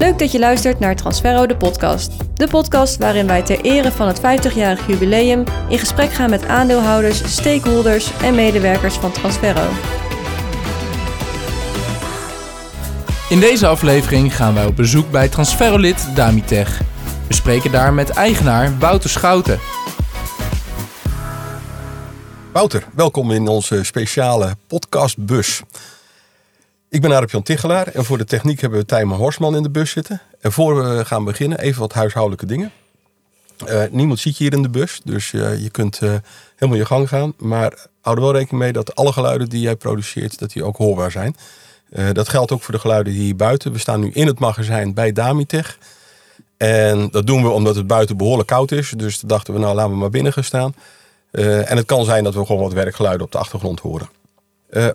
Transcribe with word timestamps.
Leuk 0.00 0.18
dat 0.18 0.32
je 0.32 0.38
luistert 0.38 0.78
naar 0.78 0.96
Transferro 0.96 1.46
de 1.46 1.56
podcast. 1.56 2.12
De 2.34 2.48
podcast 2.48 2.96
waarin 2.96 3.26
wij 3.26 3.42
ter 3.42 3.60
ere 3.60 3.92
van 3.92 4.06
het 4.06 4.18
50-jarig 4.18 4.86
jubileum 4.86 5.44
in 5.68 5.78
gesprek 5.78 6.12
gaan 6.12 6.30
met 6.30 6.46
aandeelhouders, 6.46 7.32
stakeholders 7.34 8.12
en 8.22 8.34
medewerkers 8.34 8.94
van 8.94 9.12
Transferro. 9.12 9.68
In 13.28 13.40
deze 13.40 13.66
aflevering 13.66 14.36
gaan 14.36 14.54
wij 14.54 14.66
op 14.66 14.76
bezoek 14.76 15.10
bij 15.10 15.28
Transferolid 15.28 16.08
Damitech. 16.14 16.80
We 17.26 17.34
spreken 17.34 17.72
daar 17.72 17.92
met 17.92 18.10
eigenaar 18.10 18.78
Wouter 18.78 19.10
Schouten. 19.10 19.58
Wouter, 22.52 22.84
welkom 22.94 23.30
in 23.30 23.48
onze 23.48 23.84
speciale 23.84 24.56
podcastbus. 24.66 25.62
Ik 26.90 27.00
ben 27.00 27.12
Arep 27.12 27.30
Jan 27.30 27.42
Tichelaar 27.42 27.86
en 27.86 28.04
voor 28.04 28.18
de 28.18 28.24
techniek 28.24 28.60
hebben 28.60 28.78
we 28.78 28.84
Tijmen 28.84 29.16
Horsman 29.16 29.56
in 29.56 29.62
de 29.62 29.70
bus 29.70 29.90
zitten. 29.90 30.20
En 30.40 30.52
voor 30.52 30.82
we 30.82 31.04
gaan 31.04 31.24
beginnen, 31.24 31.58
even 31.58 31.80
wat 31.80 31.92
huishoudelijke 31.92 32.46
dingen. 32.46 32.72
Uh, 33.68 33.82
niemand 33.90 34.18
ziet 34.18 34.36
je 34.36 34.44
hier 34.44 34.52
in 34.52 34.62
de 34.62 34.68
bus, 34.68 35.00
dus 35.04 35.32
uh, 35.32 35.62
je 35.62 35.70
kunt 35.70 36.00
uh, 36.02 36.14
helemaal 36.56 36.80
je 36.80 36.86
gang 36.86 37.08
gaan. 37.08 37.32
Maar 37.38 37.86
hou 38.00 38.16
er 38.16 38.22
wel 38.22 38.32
rekening 38.32 38.62
mee 38.62 38.72
dat 38.72 38.94
alle 38.94 39.12
geluiden 39.12 39.48
die 39.48 39.60
jij 39.60 39.76
produceert, 39.76 40.38
dat 40.38 40.52
die 40.52 40.64
ook 40.64 40.76
hoorbaar 40.76 41.10
zijn. 41.10 41.36
dat 42.12 42.28
geldt 42.28 42.52
ook 42.52 42.62
voor 42.62 42.74
de 42.74 42.80
geluiden 42.80 43.12
hier 43.12 43.36
buiten. 43.36 43.72
We 43.72 43.78
staan 43.78 44.00
nu 44.00 44.10
in 44.12 44.26
het 44.26 44.38
magazijn 44.38 44.94
bij 44.94 45.12
Damitech. 45.12 45.78
En 46.56 47.08
dat 47.10 47.26
doen 47.26 47.42
we 47.42 47.48
omdat 47.48 47.76
het 47.76 47.86
buiten 47.86 48.16
behoorlijk 48.16 48.48
koud 48.48 48.72
is. 48.72 48.92
Dus 48.96 49.20
dachten 49.20 49.54
we, 49.54 49.60
nou 49.60 49.74
laten 49.74 49.92
we 49.92 49.98
maar 49.98 50.10
binnen 50.10 50.32
gaan 50.32 50.44
staan. 50.44 50.74
en 51.30 51.76
het 51.76 51.86
kan 51.86 52.04
zijn 52.04 52.24
dat 52.24 52.34
we 52.34 52.46
gewoon 52.46 52.62
wat 52.62 52.72
werkgeluiden 52.72 53.26
op 53.26 53.32
de 53.32 53.38
achtergrond 53.38 53.80
horen. 53.80 54.08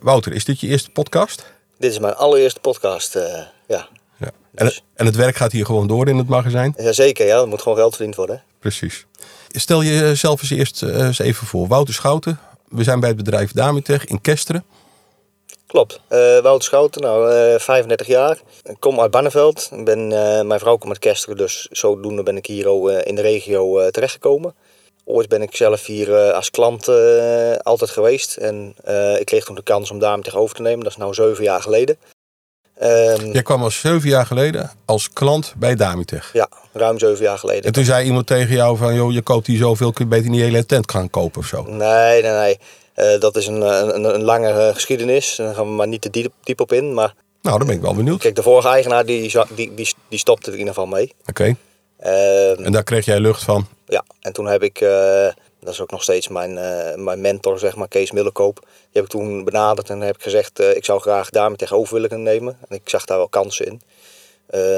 Wouter, 0.02 0.34
is 0.34 0.46
dit 0.46 0.60
je 0.60 0.68
eerste 0.68 0.90
podcast? 0.90 1.54
Dit 1.78 1.92
is 1.92 2.00
mijn 2.00 2.16
allereerste 2.16 2.60
podcast, 2.60 3.16
uh, 3.16 3.24
ja. 3.68 3.88
ja. 4.18 4.32
En, 4.56 4.66
het, 4.66 4.84
en, 4.94 5.06
het, 5.06 5.16
werk 5.16 5.36
gaat 5.36 5.52
hier 5.52 5.66
gewoon 5.66 5.88
door 5.88 6.08
in 6.08 6.18
het 6.18 6.28
magazijn? 6.28 6.74
Jazeker, 6.78 7.26
ja. 7.26 7.40
Er 7.40 7.48
moet 7.48 7.62
gewoon 7.62 7.78
geld 7.78 7.96
verdiend 7.96 8.16
worden. 8.16 8.44
Precies. 8.60 9.06
Stel 9.48 9.84
jezelf 9.84 10.42
eens 10.42 10.52
eerst 10.52 10.82
uh, 10.82 11.06
eens 11.06 11.20
even 11.20 11.48
voor. 11.48 11.68
Wouter 11.68 11.94
Schouten. 11.94 12.40
We 12.70 12.84
zijn 12.84 13.00
bij 13.00 13.10
het 13.10 13.18
bedrijf 13.18 13.52
Damitech 13.52 14.06
in 14.06 14.22
Kesteren. 14.22 14.64
Klopt. 15.68 16.00
Uh, 16.10 16.40
Wouter 16.40 16.64
Schouten, 16.64 17.02
nou 17.02 17.60
35 17.60 18.08
jaar. 18.08 18.40
Ik 18.64 18.76
kom 18.80 19.00
uit 19.00 19.12
Barneveld. 19.12 19.70
Ik 19.72 19.86
ben, 19.86 20.08
mijn 20.48 20.60
vrouw 20.60 20.78
komt 20.78 20.92
uit 20.92 21.00
Kesteren, 21.00 21.38
dus 21.38 21.68
zodoende 21.72 22.24
ben 22.24 22.38
ik 22.38 22.46
hier 22.46 23.06
in 23.06 23.16
de 23.16 23.22
regio 23.22 23.90
terechtgekomen. 23.90 24.56
Ooit 25.08 25.28
ben 25.28 25.42
ik 25.42 25.56
zelf 25.56 25.86
hier 25.86 26.16
eh, 26.16 26.34
als 26.34 26.52
klant 26.52 26.88
uh, 26.88 27.56
altijd 27.56 27.90
geweest. 27.90 28.36
En 28.36 28.76
uh, 28.88 29.20
ik 29.20 29.26
kreeg 29.26 29.46
toen 29.46 29.56
de 29.56 29.64
kans 29.64 29.92
om 29.92 30.00
daar 30.00 30.20
over 30.34 30.56
te 30.56 30.62
nemen. 30.62 30.84
Dat 30.84 30.98
is 30.98 31.06
nu 31.06 31.14
zeven 31.14 31.44
jaar 31.44 31.62
geleden. 31.62 31.98
Um, 32.82 33.32
Jij 33.32 33.42
kwam 33.42 33.64
al 33.64 33.72
zeven 33.72 34.10
jaar 34.10 34.26
geleden 34.26 34.72
als 34.86 35.10
klant 35.14 35.54
bij 35.58 35.76
Damitech. 35.76 36.30
Ja, 36.34 36.50
ruim 36.74 37.00
zeven 37.00 37.24
jaar 37.24 37.38
geleden. 37.38 37.64
En 37.64 37.72
toen 37.72 37.84
zei 37.84 38.06
iemand 38.06 38.28
tegen 38.28 38.56
jou 38.56 38.78
van... 38.78 38.96
joh, 38.96 39.12
je 39.12 39.22
koopt 39.22 39.48
hier 39.48 39.58
zoveel, 39.58 39.92
kun 39.94 40.06
je 40.06 40.16
beter 40.16 40.30
niet 40.30 40.42
hele 40.42 40.66
tent 40.66 40.92
gaan 40.92 41.10
kopen 41.10 41.40
of 41.42 41.48
zo? 41.48 41.64
Nee, 41.64 42.22
nee, 42.22 42.32
nee. 42.32 42.60
Uh, 42.96 43.20
dat 43.20 43.36
is 43.36 43.48
een, 43.48 43.62
een, 43.62 44.04
een 44.04 44.24
lange 44.24 44.72
geschiedenis. 44.74 45.36
Daar 45.36 45.56
gaan 45.56 45.66
we 45.66 45.72
maar 45.72 45.88
niet 45.88 46.02
te 46.02 46.10
diep, 46.10 46.34
diep 46.44 46.62
op 46.62 46.72
in. 46.72 46.94
Maar, 46.94 47.14
nou, 47.42 47.58
dan 47.58 47.68
ben 47.68 47.76
ik 47.76 47.82
wel 47.82 47.96
benieuwd. 47.96 48.20
Kijk, 48.20 48.36
de 48.36 48.44
vorige 48.44 48.68
eigenaar 48.68 49.06
die, 49.06 49.32
die, 49.56 49.74
die, 49.76 49.94
die 50.08 50.20
stopte 50.20 50.46
er 50.46 50.54
in 50.54 50.60
ieder 50.60 50.74
geval 50.74 50.90
mee. 50.90 51.14
Oké. 51.20 51.30
Okay. 51.30 51.56
Uh, 52.04 52.66
en 52.66 52.72
daar 52.72 52.84
kreeg 52.84 53.06
jij 53.06 53.20
lucht 53.20 53.44
van? 53.44 53.68
Ja, 53.86 54.05
en 54.26 54.34
toen 54.34 54.46
heb 54.46 54.64
ik, 54.64 54.82
uh, 54.82 54.90
dat 55.60 55.74
is 55.74 55.82
ook 55.82 55.92
nog 55.92 56.04
steeds 56.04 56.28
mijn, 56.28 56.52
uh, 56.52 57.04
mijn 57.04 57.22
mentor, 57.22 57.60
zeg 57.60 57.76
maar, 57.76 57.88
Kees 57.88 58.12
Millekoop. 58.12 58.56
Die 58.56 58.70
heb 58.92 59.04
ik 59.04 59.10
toen 59.10 59.44
benaderd 59.44 59.90
en 59.90 60.02
heb 60.02 60.16
ik 60.16 60.22
gezegd, 60.22 60.60
uh, 60.60 60.76
ik 60.76 60.86
zou 60.86 61.00
graag 61.02 61.30
daarmee 61.30 61.58
tegenover 61.58 61.94
willen 61.94 62.24
nemen. 62.24 62.58
En 62.70 62.76
ik 62.76 62.90
zag 62.90 63.06
daar 63.06 63.18
wel 63.18 63.30
kansen 63.30 63.66
in. 63.66 63.82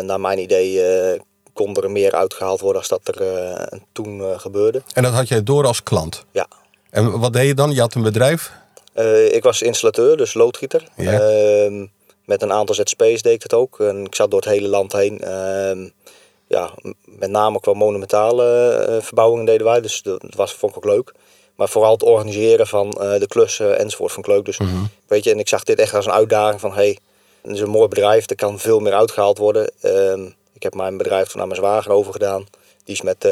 naar 0.06 0.20
mijn 0.20 0.40
idee 0.40 0.82
kon 1.54 1.76
er 1.76 1.92
meer 1.92 2.12
uitgehaald 2.12 2.60
worden 2.60 2.82
als 2.82 2.90
dat 2.90 3.16
er 3.16 3.82
toen 3.92 4.40
gebeurde. 4.40 4.82
En 4.94 5.04
dat 5.04 5.14
had 5.14 5.28
jij 5.28 5.44
door 5.44 5.66
als 5.66 5.84
klant? 5.84 6.26
Ja. 6.32 6.48
En 6.90 7.20
wat 7.20 7.34
deed 7.34 7.48
je 7.48 7.54
dan? 7.54 7.72
Je 7.72 7.80
had 7.80 7.94
een 7.94 8.04
bedrijf? 8.04 8.52
ik 9.32 9.44
was 9.44 9.62
installateur, 9.62 10.18
dus 10.18 10.34
loodgieter. 10.34 10.88
Ja. 10.96 11.20
Ehm, 11.20 11.86
met 12.26 12.42
een 12.42 12.52
aantal 12.52 12.76
ZSP's 12.76 13.22
deed 13.22 13.34
ik 13.34 13.44
het 13.44 13.54
ook. 13.54 13.80
En 13.80 14.06
ik 14.06 14.16
zat 14.16 14.32
door 14.32 14.40
het 14.40 14.50
hele 14.50 14.68
land 14.68 14.94
heen 14.94 15.20
ehm, 15.20 15.88
ja, 16.48 16.72
met 17.06 17.30
name 17.30 17.60
qua 17.60 17.74
monumentale 17.74 18.86
uh, 18.90 19.02
verbouwingen 19.02 19.46
deden 19.46 19.66
wij. 19.68 19.82
Dus 19.82 20.02
dat 20.02 20.24
was, 20.36 20.54
vond 20.54 20.72
ik 20.72 20.78
ook 20.78 20.92
leuk. 20.94 21.12
Maar 21.56 21.70
vooral 21.70 21.92
het 21.92 22.04
organiseren 22.04 22.68
van 22.68 22.98
uh, 23.02 23.20
de 23.20 23.28
klussen 23.28 23.80
enzovoort 23.80 24.12
vond 24.12 24.28
ik 24.28 24.32
leuk. 24.34 24.46
Dus, 24.46 24.58
Mhm. 24.58 24.84
weet 25.08 25.24
je, 25.24 25.32
en 25.32 25.40
ik 25.40 25.48
zag 25.48 25.64
dit 25.64 25.80
echt 25.80 25.94
als 25.94 26.06
een 26.06 26.12
uitdaging 26.12 26.60
van... 26.60 26.74
hey, 26.74 26.98
het 27.42 27.52
is 27.56 27.60
een 27.62 27.70
mooi 27.70 27.88
bedrijf, 27.88 28.30
er 28.30 28.36
kan 28.36 28.60
veel 28.60 28.80
meer 28.80 28.94
uitgehaald 28.94 29.38
worden. 29.38 29.72
Uh, 29.82 30.14
ik 30.54 30.64
heb 30.64 30.74
mijn 30.74 30.98
bedrijf 30.98 31.28
toen 31.28 31.42
aan 31.42 31.48
mijn 31.48 31.60
zwager 31.60 31.92
overgedaan. 31.92 32.46
Die 32.84 32.96
is 32.96 33.02
met 33.02 33.26
uh, 33.26 33.32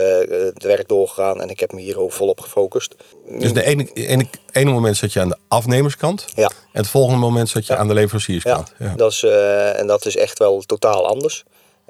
het 0.53 0.64
werk 0.64 0.88
doorgegaan 0.88 1.42
en 1.42 1.50
ik 1.50 1.59
heb 1.59 1.72
me 1.74 1.82
hier 1.82 2.00
ook 2.00 2.12
volop 2.12 2.42
gefocust. 2.42 2.96
Dus 3.40 3.53
de 3.53 3.64
ene, 3.64 3.90
ene, 3.94 4.26
ene 4.52 4.72
moment 4.72 4.97
zat 4.97 5.14
je 5.14 5.20
aan 5.20 5.30
de 5.30 5.38
afnemerskant. 5.47 6.26
Ja. 6.36 6.46
En 6.47 6.82
het 6.82 6.88
volgende 6.90 7.20
moment 7.20 7.50
zat 7.50 7.66
je 7.68 7.74
Ja. 7.74 7.80
aan 7.80 7.88
de 7.88 7.94
leverancierskant. 7.94 8.74
Ja, 8.80 8.94
Dat 8.96 9.12
is, 9.12 9.22
uh, 9.24 9.80
en 9.80 9.88
dat 9.88 10.06
is 10.06 10.16
echt 10.18 10.40
wel 10.40 10.62
totaal 10.62 11.08
anders. 11.08 11.44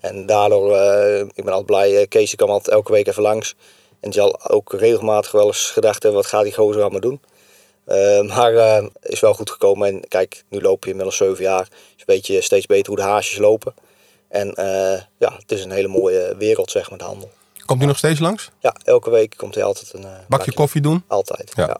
En 0.05 0.25
daardoor, 0.25 0.71
uh, 0.71 1.19
ik 1.19 1.43
ben 1.43 1.53
altijd 1.53 1.65
blij, 1.65 2.01
uh, 2.01 2.07
Kees 2.07 2.35
kwam 2.35 2.49
altijd 2.49 2.75
elke 2.75 2.91
week 2.91 3.07
even 3.07 3.21
langs. 3.21 3.55
En 3.99 4.09
die 4.09 4.19
zal 4.19 4.49
ook 4.49 4.73
regelmatig 4.73 5.31
wel 5.31 5.45
eens 5.45 5.69
gedacht 5.69 6.03
hebben, 6.03 6.21
wat 6.21 6.29
gaat 6.29 6.43
die 6.43 6.53
gozer 6.53 6.81
allemaal 6.81 6.99
doen? 6.99 7.21
Uh, 7.87 8.21
maar 8.35 8.83
is 9.01 9.19
wel 9.19 9.33
goed 9.33 9.49
gekomen. 9.49 9.87
En 9.87 10.07
kijk, 10.07 10.43
nu 10.49 10.61
loop 10.61 10.83
je 10.83 10.89
inmiddels 10.89 11.17
zeven 11.17 11.43
jaar. 11.43 11.67
Dus 11.95 12.05
weet 12.05 12.27
je 12.27 12.41
steeds 12.41 12.65
beter 12.65 12.87
hoe 12.87 12.95
de 12.95 13.01
haasjes 13.01 13.37
lopen. 13.37 13.73
En 14.27 14.53
ja, 15.17 15.33
het 15.37 15.51
is 15.51 15.63
een 15.63 15.71
hele 15.71 15.87
mooie 15.87 16.35
wereld, 16.37 16.71
zeg 16.71 16.89
maar, 16.89 16.99
de 16.99 17.03
handel. 17.03 17.31
Komt 17.65 17.81
u 17.81 17.85
nog 17.85 17.97
steeds 17.97 18.19
langs? 18.19 18.51
Ja, 18.59 18.75
elke 18.83 19.09
week 19.09 19.33
komt 19.37 19.55
hij 19.55 19.63
altijd 19.63 19.93
een 19.93 20.05
bakje 20.27 20.53
koffie 20.53 20.81
doen? 20.81 21.03
Altijd, 21.07 21.51
Ja. 21.55 21.67
ja. 21.67 21.79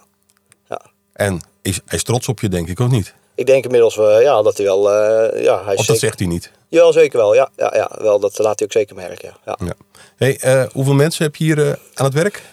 ja. 0.70 0.82
En 1.14 1.42
is, 1.62 1.80
hij 1.86 1.98
is 1.98 2.04
trots 2.04 2.28
op 2.28 2.40
je, 2.40 2.50
denk 2.50 2.68
ik, 2.68 2.80
of 2.80 2.90
niet? 2.90 3.14
Ik 3.36 3.46
denk 3.46 3.64
inmiddels 3.64 3.98
uh, 3.98 4.22
ja, 4.22 4.42
dat 4.42 4.58
hij 4.58 4.66
wel. 4.66 4.92
Uh, 4.92 5.44
ja, 5.44 5.64
hij 5.66 5.76
of 5.76 5.86
dat 5.86 6.00
zegt 6.00 6.20
hij 6.20 6.28
niet? 6.28 6.52
Jawel, 6.68 6.94
zeker 6.94 7.18
wel. 7.18 7.34
Ja, 7.36 7.50
ja, 7.58 7.72
ja, 7.76 7.92
wel, 7.98 8.20
dat 8.20 8.38
laat 8.38 8.60
hij 8.60 8.68
ook 8.68 8.74
zeker 8.74 8.96
merken. 8.96 9.34
Ja. 9.46 9.58
Ja. 9.66 9.74
Hey, 10.16 10.40
uh, 10.46 10.64
hoeveel 10.72 10.94
mensen 10.94 11.24
heb 11.24 11.36
je 11.36 11.44
hier 11.44 11.80
aan 11.94 12.06
het 12.06 12.14
werk? 12.14 12.44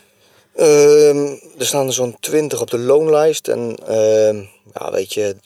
Ehm, 0.57 1.27
er 1.59 1.67
staan 1.67 1.87
er 1.87 1.93
zo'n 1.93 2.17
20 2.21 2.61
op 2.61 2.71
de 2.71 2.79
loonlijst. 2.79 3.49
En 3.49 3.77
ehm, 3.87 4.37
ja, 4.75 4.91
weet 4.91 5.15
je, 5.15 5.37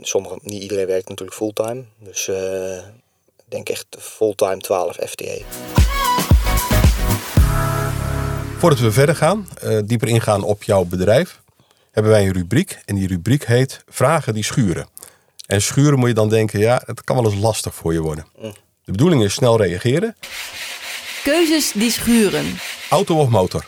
sommige, 0.00 0.38
niet 0.42 0.62
iedereen 0.62 0.86
werkt 0.86 1.08
natuurlijk 1.08 1.36
fulltime. 1.36 1.84
Dus 1.98 2.28
ik 3.36 3.48
denk 3.48 3.68
echt 3.68 3.86
fulltime 3.98 4.58
12 4.58 4.96
FTE. 5.06 5.42
Voordat 8.58 8.78
we 8.78 8.92
verder 8.92 9.16
gaan, 9.16 9.48
dieper 9.84 10.08
ingaan 10.08 10.42
op 10.42 10.62
jouw 10.62 10.84
bedrijf, 10.84 11.40
hebben 11.90 12.12
wij 12.12 12.26
een 12.26 12.32
rubriek. 12.32 12.78
En 12.84 12.94
die 12.94 13.08
rubriek 13.08 13.46
heet 13.46 13.84
Vragen 13.88 14.34
die 14.34 14.44
schuren. 14.44 14.88
En 15.46 15.62
schuren 15.62 15.98
moet 15.98 16.08
je 16.08 16.14
dan 16.14 16.28
denken, 16.28 16.60
ja, 16.60 16.82
het 16.86 17.04
kan 17.04 17.16
wel 17.16 17.32
eens 17.32 17.40
lastig 17.40 17.74
voor 17.74 17.92
je 17.92 18.00
worden. 18.00 18.26
Mm. 18.38 18.54
De 18.84 18.92
bedoeling 18.92 19.22
is 19.22 19.34
snel 19.34 19.56
reageren. 19.56 20.16
Keuzes 21.22 21.72
die 21.72 21.90
schuren. 21.90 22.58
Auto 22.88 23.18
of 23.18 23.28
motor? 23.28 23.66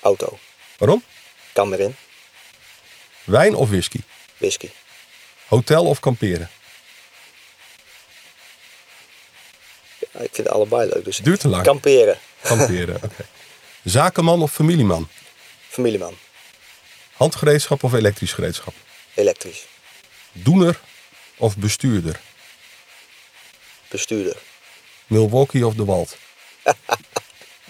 Auto. 0.00 0.38
Waarom? 0.78 1.02
Kan 1.52 1.72
erin. 1.72 1.94
Wijn 3.24 3.54
of 3.54 3.68
whisky? 3.68 4.00
Whisky. 4.36 4.68
Hotel 5.46 5.84
of 5.84 6.00
kamperen? 6.00 6.50
Ja, 9.98 10.20
ik 10.20 10.30
vind 10.32 10.36
het 10.36 10.48
allebei 10.48 10.88
leuk. 10.88 11.04
Dus 11.04 11.16
Duurt 11.16 11.40
te 11.40 11.48
lang. 11.48 11.64
Kamperen. 11.64 12.18
Kamperen, 12.42 12.96
oké. 12.96 13.04
Okay. 13.04 13.26
Zakenman 13.84 14.42
of 14.42 14.52
familieman? 14.52 15.08
Familieman. 15.68 16.14
Handgereedschap 17.12 17.82
of 17.82 17.92
elektrisch 17.92 18.32
gereedschap? 18.32 18.74
Elektrisch. 19.14 19.66
Doener 20.32 20.80
of 21.36 21.56
bestuurder? 21.56 22.20
Bestuurder. 23.88 24.36
Milwaukee 25.06 25.66
of 25.66 25.74
de 25.74 25.84
Wald? 25.84 26.16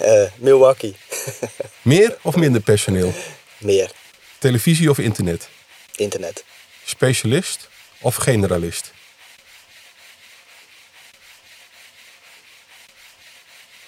uh, 0.00 0.30
Milwaukee. 0.36 0.96
Meer 1.82 2.18
of 2.22 2.36
minder 2.36 2.60
personeel? 2.60 3.12
Meer. 3.58 3.90
Televisie 4.38 4.90
of 4.90 4.98
internet? 4.98 5.48
Internet. 5.96 6.44
Specialist 6.84 7.68
of 8.00 8.16
generalist? 8.24 8.92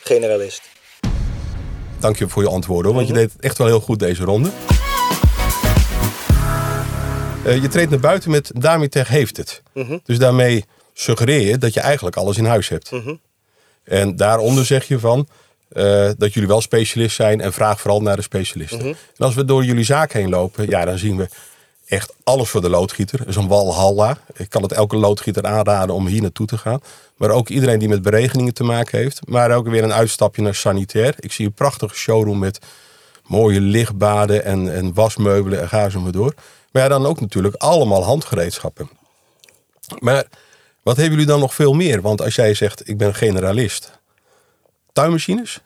Generalist. 0.02 0.73
Dank 2.04 2.18
je 2.18 2.28
voor 2.28 2.42
je 2.42 2.48
antwoorden, 2.48 2.94
want 2.94 3.06
Mhm. 3.08 3.14
je 3.16 3.20
deed 3.22 3.32
het 3.32 3.42
echt 3.42 3.58
wel 3.58 3.66
heel 3.66 3.80
goed 3.80 3.98
deze 3.98 4.24
ronde. 4.24 4.50
Uh, 7.46 7.62
je 7.62 7.68
treedt 7.68 7.90
naar 7.90 8.00
buiten 8.00 8.30
met 8.30 8.50
Damitech 8.54 9.08
heeft 9.08 9.36
het. 9.36 9.62
Mhm. 9.72 9.98
Dus 10.04 10.18
daarmee 10.18 10.64
suggereer 10.92 11.40
je 11.40 11.58
dat 11.58 11.74
je 11.74 11.80
eigenlijk 11.80 12.16
alles 12.16 12.36
in 12.36 12.44
huis 12.44 12.68
hebt. 12.68 12.90
Mhm. 12.90 13.14
En 13.84 14.16
daaronder 14.16 14.64
zeg 14.64 14.88
je 14.88 14.98
van 14.98 15.28
uh, 15.72 16.10
dat 16.18 16.32
jullie 16.32 16.48
wel 16.48 16.60
specialist 16.60 17.16
zijn 17.16 17.40
en 17.40 17.52
vraag 17.52 17.80
vooral 17.80 18.00
naar 18.02 18.16
de 18.16 18.22
specialisten. 18.22 18.78
Mhm. 18.78 18.88
En 18.88 19.24
als 19.24 19.34
we 19.34 19.44
door 19.44 19.64
jullie 19.64 19.84
zaak 19.84 20.12
heen 20.12 20.28
lopen, 20.28 20.68
ja, 20.68 20.84
dan 20.84 20.98
zien 20.98 21.16
we 21.16 21.28
echt 21.86 22.14
alles 22.24 22.48
voor 22.48 22.60
de 22.60 22.68
loodgieter. 22.68 23.18
Het 23.18 23.28
is 23.28 23.36
een 23.36 23.48
walhalla. 23.48 24.18
Ik 24.34 24.50
kan 24.50 24.62
het 24.62 24.72
elke 24.72 24.96
loodgieter 24.96 25.44
aanraden 25.44 25.94
om 25.94 26.06
hier 26.06 26.22
naartoe 26.22 26.46
te 26.46 26.58
gaan. 26.58 26.80
Maar 27.16 27.30
ook 27.30 27.48
iedereen 27.48 27.78
die 27.78 27.88
met 27.88 28.02
beregeningen 28.02 28.54
te 28.54 28.64
maken 28.64 28.98
heeft. 28.98 29.28
Maar 29.28 29.50
ook 29.50 29.68
weer 29.68 29.82
een 29.82 29.92
uitstapje 29.92 30.42
naar 30.42 30.54
sanitair. 30.54 31.14
Ik 31.18 31.32
zie 31.32 31.46
een 31.46 31.52
prachtige 31.52 31.94
showroom 31.94 32.38
met 32.38 32.58
mooie 33.26 33.60
lichtbaden 33.60 34.44
en, 34.44 34.74
en 34.74 34.94
wasmeubelen 34.94 35.60
en 35.60 35.68
ga 35.68 35.88
zo 35.88 36.00
maar 36.00 36.12
door. 36.12 36.34
Maar 36.72 36.82
ja, 36.82 36.88
dan 36.88 37.06
ook 37.06 37.20
natuurlijk 37.20 37.54
allemaal 37.54 38.04
handgereedschappen. 38.04 38.90
Maar 39.98 40.24
wat 40.82 40.96
hebben 40.96 41.12
jullie 41.12 41.30
dan 41.32 41.40
nog 41.40 41.54
veel 41.54 41.72
meer? 41.72 42.00
Want 42.00 42.22
als 42.22 42.34
jij 42.34 42.54
zegt, 42.54 42.88
ik 42.88 42.98
ben 42.98 43.14
generalist. 43.14 43.98
Tuinmachines? 44.92 45.60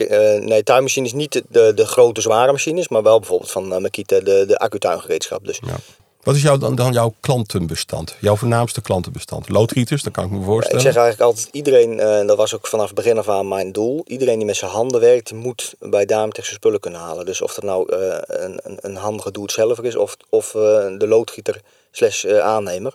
Uh, 0.00 0.08
nee, 0.44 0.62
tuinmachines 0.62 1.12
niet 1.12 1.32
de, 1.32 1.44
de, 1.48 1.72
de, 1.74 1.86
grote 1.86 2.20
zware 2.20 2.52
machines, 2.52 2.88
maar 2.88 3.02
wel 3.02 3.18
bijvoorbeeld 3.18 3.50
van 3.50 3.72
uh, 3.72 3.78
Makita 3.78 4.20
de, 4.20 4.44
de 4.46 4.58
accutuingereedschap. 4.58 5.46
Dus. 5.46 5.60
Ja. 5.66 5.76
Wat 6.22 6.34
is 6.34 6.42
jouw, 6.42 6.58
dan, 6.58 6.74
dan 6.74 6.92
jouw 6.92 7.14
klantenbestand? 7.20 8.16
Jouw 8.20 8.36
voornaamste 8.36 8.80
klantenbestand? 8.80 9.48
Loodgieters, 9.48 10.02
dat 10.02 10.12
kan 10.12 10.24
ik 10.24 10.30
me 10.30 10.42
voorstellen. 10.42 10.80
ik 10.80 10.92
zeg 10.92 11.02
eigenlijk 11.02 11.30
altijd, 11.30 11.48
iedereen, 11.54 12.00
en 12.00 12.22
uh, 12.22 12.28
dat 12.28 12.36
was 12.36 12.54
ook 12.54 12.66
vanaf 12.66 12.86
het 12.86 12.94
begin 12.94 13.18
af 13.18 13.28
aan 13.28 13.48
mijn 13.48 13.72
doel. 13.72 14.02
Iedereen 14.06 14.36
die 14.36 14.46
met 14.46 14.56
zijn 14.56 14.70
handen 14.70 15.00
werkt, 15.00 15.32
moet 15.32 15.74
bij 15.78 16.04
Dametech 16.04 16.44
zijn 16.44 16.56
spullen 16.56 16.80
kunnen 16.80 17.00
halen. 17.00 17.26
Dus 17.26 17.40
of 17.40 17.54
dat 17.54 17.64
nou 17.64 17.96
een, 18.26 18.60
een, 18.62 18.78
een 18.80 18.96
handige 18.96 19.30
doe-het-zelf 19.30 19.80
is 19.80 19.96
of, 19.96 20.16
of 20.28 20.50
de 20.50 21.06
loodgieter 21.08 21.60
slash 21.90 22.26
aannemer. 22.26 22.94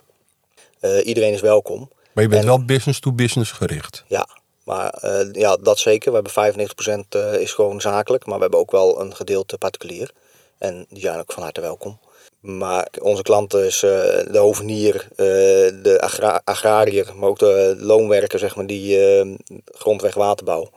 iedereen 1.04 1.32
is 1.32 1.40
welkom. 1.40 1.90
Maar 2.12 2.24
je 2.24 2.30
bent 2.30 2.44
wel 2.44 2.64
business 2.64 3.00
to 3.00 3.12
business 3.12 3.50
gericht. 3.50 4.04
Ja, 4.06 4.28
maar 4.68 4.94
uh, 5.04 5.32
ja, 5.32 5.56
dat 5.56 5.78
zeker. 5.78 6.12
We 6.12 6.20
hebben 6.34 6.68
95% 7.06 7.16
uh, 7.16 7.40
is 7.40 7.52
gewoon 7.52 7.80
zakelijk, 7.80 8.26
maar 8.26 8.36
we 8.36 8.42
hebben 8.42 8.60
ook 8.60 8.70
wel 8.70 9.00
een 9.00 9.16
gedeelte 9.16 9.58
particulier. 9.58 10.10
En 10.58 10.86
die 10.88 11.00
zijn 11.00 11.18
ook 11.18 11.32
van 11.32 11.42
harte 11.42 11.60
welkom. 11.60 11.98
Maar 12.40 12.88
onze 13.00 13.22
klanten 13.22 13.64
is 13.64 13.82
uh, 13.82 13.90
de 14.30 14.38
hovenier, 14.38 15.08
de 15.82 15.98
agra 16.00 16.40
agrariër, 16.44 17.12
maar 17.16 17.28
ook 17.28 17.38
de 17.38 17.76
loonwerker, 17.78 18.38
zeg 18.38 18.56
maar, 18.56 18.66
die 18.66 18.98
grondweg 19.64 20.14
waterbouw. 20.14 20.70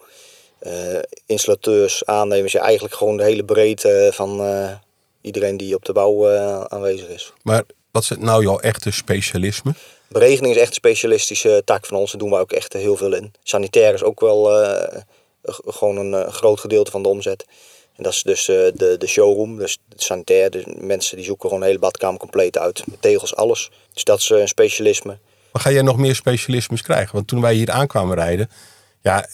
installateurs, 1.26 2.06
aannemers, 2.06 2.52
ja, 2.52 2.62
eigenlijk 2.62 2.96
gewoon 2.96 3.18
de 3.18 3.24
hele 3.24 3.44
breedte 3.44 4.10
van 4.14 4.42
iedereen 5.22 5.58
die 5.58 5.76
op 5.76 5.86
de 5.86 5.94
bouw 5.94 6.30
aanwezig 6.68 7.08
is. 7.08 7.34
Maar 7.42 7.64
wat 7.92 8.04
is 8.04 8.10
nou 8.18 8.44
jouw 8.44 8.60
echte 8.60 8.92
specialisme? 8.92 9.74
Beregening 10.12 10.56
is 10.56 10.60
echt 10.60 10.70
een 10.70 10.74
specialistische 10.74 11.62
tak 11.66 11.86
van 11.86 11.98
ons. 11.98 12.12
Daar 12.12 12.20
doen 12.20 12.30
we 12.30 12.38
ook 12.38 12.52
echt 12.52 12.74
heel 12.74 12.96
veel 12.98 13.14
in. 13.14 13.34
Sanitair 13.44 13.94
is 13.94 14.04
ook 14.04 14.20
wel 14.20 14.64
uh, 14.64 15.02
gewoon 15.66 15.98
een 15.98 16.12
uh, 16.12 16.28
groot 16.28 16.60
gedeelte 16.60 16.92
van 16.92 17.04
de 17.04 17.10
omzet. 17.10 17.46
En 17.96 18.04
dat 18.04 18.14
is 18.14 18.24
dus 18.24 18.50
uh, 18.50 18.56
de, 18.74 18.96
de 18.98 19.08
showroom. 19.08 19.58
Dus 19.58 19.78
sanitair, 19.96 20.64
mensen 20.80 21.16
die 21.16 21.26
zoeken 21.26 21.44
gewoon 21.44 21.62
een 21.62 21.68
hele 21.68 21.80
badkamer 21.80 22.20
compleet 22.20 22.58
uit. 22.58 22.84
Tegels, 23.00 23.36
alles. 23.36 23.72
Dus 23.94 24.04
dat 24.04 24.20
is 24.20 24.30
een 24.30 24.48
specialisme. 24.48 25.18
Maar 25.52 25.62
ga 25.62 25.72
jij 25.72 25.82
nog 25.82 25.98
meer 25.98 26.16
specialismes 26.16 26.82
krijgen? 26.82 27.16
Want 27.16 27.28
toen 27.28 27.42
wij 27.42 27.54
hier 27.54 27.72
aankwamen 27.72 28.16
rijden, 28.16 28.50
ja, 29.02 29.28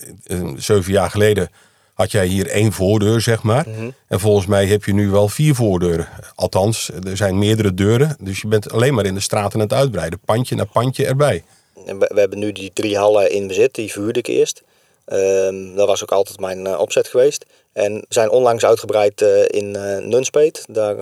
zeven 0.55 0.91
jaar 0.91 1.11
geleden 1.11 1.49
had 1.97 2.11
jij 2.11 2.25
hier 2.25 2.47
één 2.47 2.71
voordeur, 2.71 3.21
zeg 3.21 3.43
maar. 3.43 3.65
Mhm. 3.69 3.89
En 4.07 4.19
volgens 4.19 4.45
mij 4.45 4.65
heb 4.65 4.83
je 4.83 4.93
nu 4.93 5.09
wel 5.09 5.27
vier 5.27 5.55
voordeuren. 5.55 6.07
Althans, 6.35 6.89
er 7.03 7.17
zijn 7.17 7.37
meerdere 7.37 7.73
deuren. 7.73 8.17
Dus 8.19 8.41
je 8.41 8.47
bent 8.47 8.71
alleen 8.71 8.93
maar 8.93 9.05
in 9.05 9.13
de 9.13 9.19
straten 9.19 9.53
aan 9.53 9.65
het 9.65 9.73
uitbreiden. 9.73 10.19
Pandje 10.25 10.55
naar 10.55 10.65
pandje 10.65 11.05
erbij. 11.05 11.43
En 11.85 11.99
we, 11.99 12.11
hebben 12.15 12.39
nu 12.39 12.51
die 12.51 12.71
drie 12.73 12.97
hallen 12.97 13.31
in 13.31 13.47
bezit. 13.47 13.75
Die 13.75 13.91
verhuurde 13.91 14.19
ik 14.19 14.27
eerst. 14.27 14.63
Um, 15.07 15.75
dat 15.75 15.87
was 15.87 16.03
ook 16.03 16.11
altijd 16.11 16.39
mijn 16.39 16.65
uh, 16.65 16.79
opzet 16.79 17.07
geweest. 17.07 17.45
En 17.73 18.05
zijn 18.09 18.29
onlangs 18.29 18.65
uitgebreid 18.65 19.21
uh, 19.21 19.45
in 19.47 19.75
uh, 19.75 19.97
Nunspeet. 19.97 20.65
Daar 20.69 20.95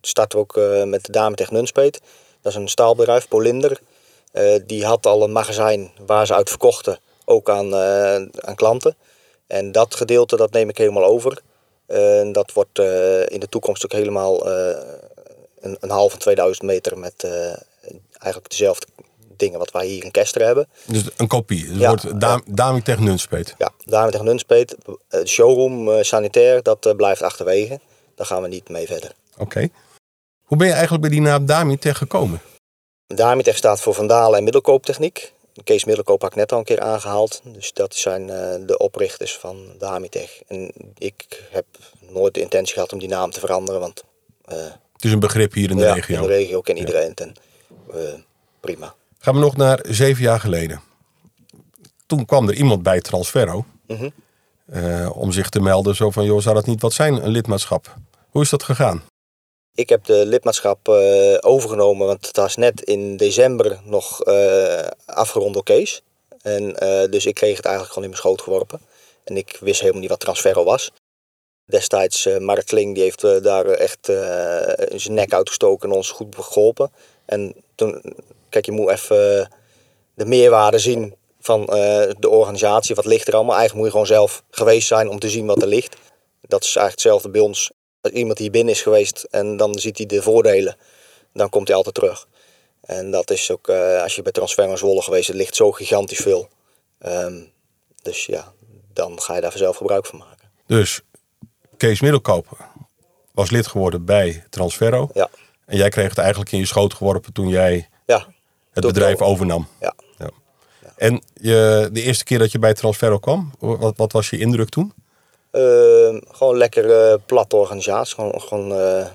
starten 0.00 0.38
we 0.38 0.44
ook 0.44 0.86
met 0.86 1.04
de 1.04 1.12
Dame 1.12 1.34
tegen 1.34 1.54
Nunspeet. 1.54 2.00
Dat 2.42 2.52
is 2.52 2.58
een 2.58 2.68
staalbedrijf, 2.68 3.28
Polinder. 3.28 3.80
die 4.66 4.84
had 4.84 5.06
al 5.06 5.22
een 5.22 5.32
magazijn 5.32 5.90
waar 6.06 6.26
ze 6.26 6.34
uit 6.34 6.48
verkochten. 6.48 6.98
Ook 7.24 7.50
aan, 7.50 7.74
aan 8.34 8.54
klanten. 8.54 8.96
En 9.46 9.72
dat 9.72 9.94
gedeelte 9.94 10.36
dat 10.36 10.52
neem 10.52 10.68
ik 10.68 10.78
helemaal 10.78 11.04
over. 11.04 11.42
En 11.86 12.32
dat 12.32 12.52
wordt 12.52 12.78
uh, 12.78 13.20
in 13.26 13.40
de 13.40 13.48
toekomst 13.48 13.84
ook 13.84 13.92
helemaal 13.92 14.48
uh, 14.48 14.76
een, 15.60 15.76
een 15.80 15.90
half 15.90 16.10
van 16.10 16.20
2000 16.20 16.66
meter 16.66 16.98
met 16.98 17.22
uh, 17.24 17.32
eigenlijk 18.18 18.50
dezelfde 18.50 18.86
dingen 19.36 19.58
wat 19.58 19.70
wij 19.70 19.86
hier 19.86 20.04
in 20.04 20.10
Kester 20.10 20.44
hebben. 20.44 20.68
Dus 20.86 21.02
een 21.16 21.26
kopie. 21.26 21.66
Dus 21.66 21.78
ja, 21.78 21.88
wordt 21.88 22.20
Dam 22.20 22.42
Daming 22.46 22.84
tegen 22.84 23.04
Nunspeet. 23.04 23.54
Ja, 23.58 23.70
Daming 23.84 24.10
tegen 24.10 24.26
Nunspeet. 24.26 24.76
showroom, 25.24 26.04
sanitair, 26.04 26.62
dat 26.62 26.96
blijft 26.96 27.22
achterwege. 27.22 27.80
Daar 28.14 28.26
gaan 28.26 28.42
we 28.42 28.48
niet 28.48 28.68
mee 28.68 28.86
verder. 28.86 29.12
Oké. 29.38 29.68
Hoe 30.42 30.58
ben 30.58 30.66
je 30.66 30.72
eigenlijk 30.72 31.02
bij 31.02 31.10
die 31.10 31.20
naam 31.20 31.46
Damitech 31.46 31.98
gekomen? 31.98 32.40
Damitech 33.06 33.56
staat 33.56 33.80
voor 33.80 33.94
Vandalen 33.94 34.38
en 34.38 34.44
Middelkooptechniek. 34.44 35.32
Kees 35.64 35.84
Middelkoop 35.84 36.22
had 36.22 36.30
ik 36.30 36.36
net 36.36 36.52
al 36.52 36.58
een 36.58 36.64
keer 36.64 36.80
aangehaald. 36.80 37.40
Dus 37.44 37.72
dat 37.72 37.94
zijn 37.94 38.22
uh, 38.22 38.66
de 38.66 38.78
oprichters 38.78 39.36
van 39.36 39.74
de 39.78 39.86
Hamitech. 39.86 40.42
En 40.46 40.72
ik 40.98 41.42
heb 41.50 41.66
nooit 42.00 42.34
de 42.34 42.40
intentie 42.40 42.74
gehad 42.74 42.92
om 42.92 42.98
die 42.98 43.08
naam 43.08 43.30
te 43.30 43.40
veranderen. 43.40 43.80
Want, 43.80 44.04
uh, 44.52 44.56
het 44.92 45.04
is 45.04 45.12
een 45.12 45.20
begrip 45.20 45.52
hier 45.52 45.70
in 45.70 45.76
de 45.76 45.82
ja, 45.82 45.94
regio. 45.94 46.16
in 46.16 46.22
de 46.22 46.28
regio 46.28 46.60
ken 46.60 46.76
iedereen 46.76 47.08
het. 47.08 47.20
En, 47.20 47.34
uh, 47.94 48.00
prima. 48.60 48.94
Gaan 49.18 49.34
we 49.34 49.40
nog 49.40 49.56
naar 49.56 49.84
zeven 49.88 50.22
jaar 50.22 50.40
geleden. 50.40 50.80
Toen 52.06 52.24
kwam 52.24 52.48
er 52.48 52.54
iemand 52.54 52.82
bij 52.82 53.00
Transferro. 53.00 53.64
Mm 53.86 53.96
-hmm. 53.96 55.10
om 55.10 55.32
zich 55.32 55.48
te 55.48 55.60
melden. 55.60 55.94
Zo 55.94 56.10
van, 56.10 56.24
joh, 56.24 56.40
zou 56.40 56.54
dat 56.54 56.66
niet 56.66 56.80
wat 56.80 56.92
zijn, 56.92 57.24
een 57.24 57.30
lidmaatschap? 57.30 57.94
Hoe 58.30 58.42
is 58.42 58.50
dat 58.50 58.62
gegaan? 58.62 59.02
Ik 59.76 59.88
heb 59.88 60.04
de 60.04 60.26
lidmaatschap 60.26 60.88
uh, 60.88 61.36
overgenomen, 61.40 62.06
want 62.06 62.26
het 62.26 62.36
was 62.36 62.56
net 62.56 62.82
in 62.82 63.16
december 63.16 63.80
nog 63.84 64.26
uh, 64.26 64.86
afgerond 65.06 65.54
door 65.54 65.62
Kees. 65.62 66.02
En, 66.42 66.84
uh, 66.84 67.10
dus 67.10 67.26
ik 67.26 67.34
kreeg 67.34 67.56
het 67.56 67.64
eigenlijk 67.64 67.94
gewoon 67.94 68.08
in 68.08 68.14
mijn 68.14 68.22
schoot 68.22 68.42
geworpen. 68.42 68.80
En 69.24 69.36
ik 69.36 69.56
wist 69.60 69.80
helemaal 69.80 70.00
niet 70.00 70.10
wat 70.10 70.20
Transferro 70.20 70.64
was. 70.64 70.92
Destijds 71.64 72.28
Mark 72.38 72.66
Kling, 72.66 72.94
die 72.94 73.02
heeft 73.02 73.20
daar 73.42 73.66
echt 73.66 74.06
zijn 74.94 75.14
nek 75.14 75.32
uitgestoken 75.32 75.90
en 75.90 75.96
ons 75.96 76.10
goed 76.10 76.36
geholpen. 76.38 76.90
En 77.24 77.54
toen, 77.74 78.02
kijk, 78.48 78.64
je 78.64 78.72
moet 78.72 78.90
even 78.90 79.50
de 80.14 80.24
meerwaarde 80.24 80.78
zien 80.78 81.14
van 81.40 81.66
de 82.18 82.28
organisatie. 82.28 82.94
Wat 82.94 83.06
ligt 83.06 83.28
er 83.28 83.34
allemaal? 83.34 83.56
Eigenlijk 83.56 83.84
moet 83.84 83.92
je 83.94 84.00
gewoon 84.00 84.18
zelf 84.18 84.42
geweest 84.50 84.86
zijn 84.88 85.08
om 85.08 85.18
te 85.18 85.30
zien 85.30 85.46
wat 85.46 85.62
er 85.62 85.68
ligt. 85.68 85.96
Dat 86.40 86.64
is 86.64 86.76
eigenlijk 86.76 86.90
hetzelfde 86.90 87.28
bij 87.28 87.40
ons 87.40 87.70
iemand 88.10 88.38
die 88.38 88.50
binnen 88.50 88.74
is 88.74 88.82
geweest 88.82 89.26
en 89.30 89.56
dan 89.56 89.78
ziet 89.78 89.96
hij 89.96 90.06
de 90.06 90.22
voordelen, 90.22 90.76
dan 91.32 91.48
komt 91.48 91.68
hij 91.68 91.76
altijd 91.76 91.94
terug. 91.94 92.28
En 92.80 93.10
dat 93.10 93.30
is 93.30 93.50
ook, 93.50 93.68
uh, 93.68 94.02
als 94.02 94.14
je 94.14 94.22
bij 94.22 94.32
Transfer 94.32 94.68
naar 94.68 94.78
Zwolle 94.78 95.02
geweest, 95.02 95.26
het 95.26 95.36
ligt 95.36 95.56
zo 95.56 95.72
gigantisch 95.72 96.18
veel. 96.18 96.48
Um, 97.06 97.52
dus 98.02 98.26
ja, 98.26 98.52
dan 98.92 99.20
ga 99.20 99.34
je 99.34 99.40
daar 99.40 99.58
zelf 99.58 99.76
gebruik 99.76 100.06
van 100.06 100.18
maken. 100.18 100.50
Dus 100.66 101.00
Kees 101.76 102.00
Middelkoop 102.00 102.46
was 103.32 103.50
lid 103.50 103.66
geworden 103.66 104.04
bij 104.04 104.44
Transferro. 104.50 105.10
Ja. 105.14 105.28
En 105.66 105.76
jij 105.76 105.88
kreeg 105.88 106.08
het 106.08 106.18
eigenlijk 106.18 106.52
in 106.52 106.58
je 106.58 106.66
schoot 106.66 106.94
geworpen 106.94 107.32
toen 107.32 107.48
jij 107.48 107.88
ja, 108.06 108.26
het 108.70 108.86
bedrijf 108.86 109.20
overnam. 109.20 109.68
Ja. 109.80 109.94
ja. 110.18 110.30
En 110.96 111.22
je, 111.34 111.88
de 111.92 112.02
eerste 112.02 112.24
keer 112.24 112.38
dat 112.38 112.52
je 112.52 112.58
bij 112.58 112.74
Transferro 112.74 113.18
kwam, 113.18 113.52
wat, 113.58 113.96
wat 113.96 114.12
was 114.12 114.30
je 114.30 114.38
indruk 114.38 114.68
toen? 114.68 114.92
Uh, 115.56 116.20
gewoon 116.30 116.56
lekker 116.56 117.18
platte 117.18 117.56
organisatie. 117.56 118.14
Gewoon, 118.14 118.40
gewoon 118.40 118.72
uh, 118.72 119.06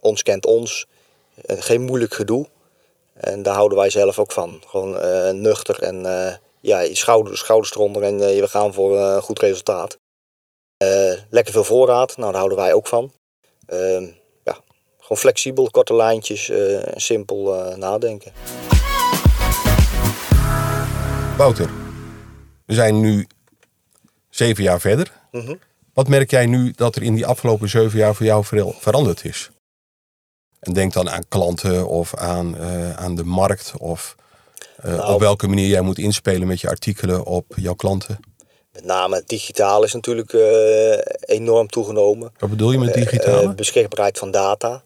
ons 0.00 0.22
kent 0.22 0.46
ons. 0.46 0.86
geen 1.46 1.80
moeilijk 1.80 2.14
gedoe. 2.14 2.46
En 3.14 3.42
daar 3.42 3.54
houden 3.54 3.78
wij 3.78 3.90
zelf 3.90 4.18
ook 4.18 4.32
van. 4.32 4.62
Gewoon 4.66 4.90
nuchter 5.40 5.82
en 5.82 6.02
ja, 6.60 6.80
je 6.80 6.94
schouder, 6.94 7.38
schouders 7.38 7.74
eronder 7.74 8.02
en 8.02 8.18
we 8.18 8.48
gaan 8.48 8.74
voor 8.74 8.98
een 8.98 9.22
goed 9.22 9.38
resultaat. 9.38 9.98
lekker 11.30 11.52
veel 11.52 11.64
voorraad, 11.64 12.16
nou 12.16 12.30
daar 12.30 12.40
houden 12.40 12.58
wij 12.58 12.72
ook 12.72 12.86
van. 12.86 13.12
Ehm, 13.66 14.04
ja, 14.44 14.58
gewoon 14.98 15.18
flexibel, 15.18 15.70
korte 15.70 15.94
lijntjes, 15.94 16.52
simpel 16.94 17.64
nadenken. 17.76 18.32
Wouter, 21.36 21.70
we 22.66 22.74
zijn 22.74 23.00
nu 23.00 23.26
zeven 24.28 24.62
jaar 24.62 24.80
verder. 24.80 25.12
Mm 25.30 25.58
wat 26.00 26.08
merk 26.08 26.30
jij 26.30 26.46
nu 26.46 26.72
dat 26.76 26.96
er 26.96 27.02
in 27.02 27.14
die 27.14 27.26
afgelopen 27.26 27.68
zeven 27.68 27.98
jaar 27.98 28.14
voor 28.14 28.56
jou 28.56 28.74
veranderd 28.78 29.24
is? 29.24 29.50
En 30.60 30.72
denk 30.72 30.92
dan 30.92 31.10
aan 31.10 31.28
klanten 31.28 31.88
of 31.88 32.14
aan, 32.14 32.56
uh, 32.56 32.96
aan 32.96 33.14
de 33.14 33.24
markt 33.24 33.72
of 33.78 34.14
uh, 34.84 34.96
nou, 34.96 35.14
op 35.14 35.20
welke 35.20 35.48
manier 35.48 35.68
jij 35.68 35.80
moet 35.80 35.98
inspelen 35.98 36.46
met 36.46 36.60
je 36.60 36.68
artikelen 36.68 37.24
op 37.24 37.44
jouw 37.56 37.74
klanten. 37.74 38.20
Met 38.72 38.84
name 38.84 39.22
digitaal 39.26 39.82
is 39.82 39.92
natuurlijk 39.92 40.32
uh, 40.32 40.98
enorm 41.20 41.68
toegenomen. 41.68 42.32
Wat 42.38 42.50
bedoel 42.50 42.72
je 42.72 42.78
met 42.78 42.94
digitaal? 42.94 43.54
beschikbaarheid 43.54 44.18
van 44.18 44.30
data. 44.30 44.82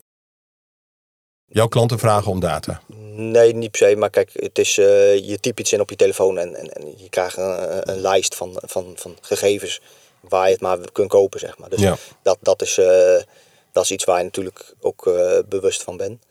Jouw 1.45 1.69
klanten 1.69 1.99
vragen 1.99 2.31
om 2.31 2.41
data? 2.41 2.81
Nee, 3.17 3.55
niet 3.55 3.71
per 3.71 3.89
se. 3.89 3.97
Maar 3.97 4.11
kijk, 4.11 4.31
het 4.33 4.59
is, 4.59 4.75
je 4.75 5.39
typt 5.41 5.61
iets 5.61 5.73
in 5.73 5.81
op 5.81 5.91
je 5.91 5.97
telefoon 5.97 6.39
en, 6.39 6.55
en, 6.55 6.69
en 6.73 6.95
je 6.97 7.09
krijgt 7.09 7.37
een, 7.37 7.91
een 7.91 8.01
lijst 8.01 8.35
van, 8.35 8.59
van, 8.67 8.93
van 8.97 9.17
gegevens 9.21 9.81
waar 10.29 10.47
je 10.47 10.53
het 10.53 10.61
maar 10.61 10.79
kunt 10.93 11.09
kopen, 11.09 11.41
zeg 11.41 11.59
maar. 11.59 11.69
Dus 11.71 11.93
dat, 12.23 12.39
dat 12.41 12.63
is 12.63 12.79
uh, 12.79 13.23
dat 13.75 13.85
is 13.85 13.91
iets 13.91 14.05
waar 14.05 14.19
je 14.19 14.25
natuurlijk 14.25 14.75
ook 14.81 15.07
eh, 15.07 15.39
bewust 15.49 15.83
van 15.83 15.97
bent. 15.97 16.23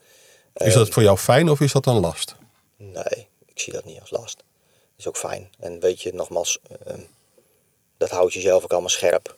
Is 0.54 0.74
dat 0.74 0.88
voor 0.88 1.02
jou 1.02 1.18
fijn 1.18 1.48
of 1.48 1.60
is 1.60 1.72
dat 1.72 1.86
een 1.86 2.00
last? 2.00 2.34
Nee, 2.76 3.28
ik 3.46 3.60
zie 3.60 3.72
dat 3.72 3.84
niet 3.84 4.00
als 4.00 4.10
last. 4.10 4.36
Dat 4.36 4.98
is 4.98 5.08
ook 5.08 5.16
fijn. 5.16 5.50
En 5.58 5.80
weet 5.80 6.02
je, 6.02 6.14
nogmaals, 6.14 6.58
ehm, 6.86 7.00
dat 7.96 8.10
houdt 8.10 8.32
jezelf 8.32 8.64
ook 8.64 8.70
allemaal 8.70 8.90
scherp. 8.90 9.36